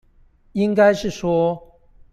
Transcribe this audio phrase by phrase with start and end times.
[0.53, 1.79] 應該是說